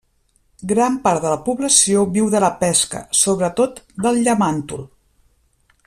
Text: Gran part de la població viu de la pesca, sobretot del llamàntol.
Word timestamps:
Gran 0.69 0.95
part 1.03 1.25
de 1.25 1.33
la 1.33 1.37
població 1.49 2.05
viu 2.15 2.31
de 2.37 2.41
la 2.45 2.51
pesca, 2.63 3.05
sobretot 3.21 3.79
del 4.07 4.19
llamàntol. 4.29 4.87